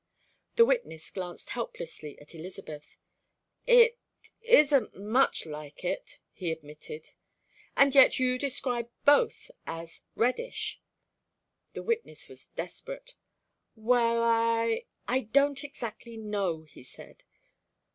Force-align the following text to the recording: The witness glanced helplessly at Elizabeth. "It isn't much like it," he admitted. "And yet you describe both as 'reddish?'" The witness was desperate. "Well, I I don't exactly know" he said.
The 0.55 0.65
witness 0.65 1.11
glanced 1.11 1.51
helplessly 1.51 2.17
at 2.19 2.33
Elizabeth. 2.33 2.97
"It 3.67 3.99
isn't 4.41 4.95
much 4.95 5.45
like 5.45 5.85
it," 5.85 6.17
he 6.33 6.51
admitted. 6.51 7.11
"And 7.77 7.93
yet 7.93 8.17
you 8.17 8.39
describe 8.39 8.89
both 9.05 9.51
as 9.67 10.01
'reddish?'" 10.15 10.81
The 11.73 11.83
witness 11.83 12.27
was 12.29 12.47
desperate. 12.47 13.13
"Well, 13.75 14.23
I 14.23 14.85
I 15.07 15.19
don't 15.19 15.63
exactly 15.63 16.17
know" 16.17 16.63
he 16.63 16.81
said. 16.81 17.23